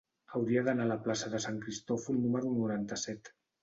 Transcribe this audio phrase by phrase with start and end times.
[0.37, 3.37] Hauria d'anar a la plaça de Sant Cristòfol número noranta-set.